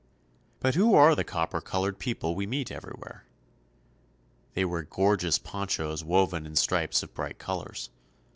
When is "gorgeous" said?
4.81-5.37